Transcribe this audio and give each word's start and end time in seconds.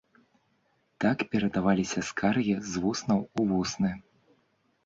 Так 1.03 1.17
перадаваліся 1.35 2.03
скаргі 2.09 2.57
з 2.73 2.83
вуснаў 2.87 3.19
у 3.41 3.47
вусны. 3.51 3.91